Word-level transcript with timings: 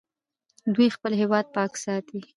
دوی 0.73 0.87
خپل 0.95 1.11
هیواد 1.21 1.45
پاک 1.55 1.71
ساتي. 1.83 2.19